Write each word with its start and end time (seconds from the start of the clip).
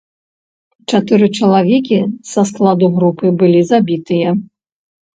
Чатыры 0.93 1.27
чалавекі 1.41 1.99
са 2.31 2.41
складу 2.53 2.93
групы 2.99 3.27
былі 3.45 3.61
забітыя. 3.73 4.39